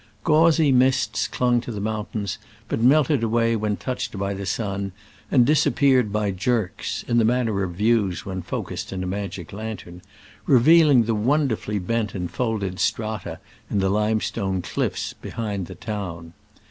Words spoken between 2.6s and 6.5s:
but melted away when touched by the sun, and disappeared by